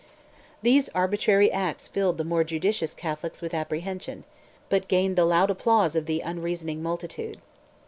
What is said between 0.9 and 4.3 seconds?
arbitrary acts filled the more judicious Catholics with apprehension,